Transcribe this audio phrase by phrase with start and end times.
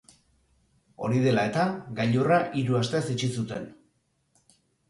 [1.07, 1.67] Hori dela eta,
[2.01, 3.73] gailurra hiru astez itxi zuten.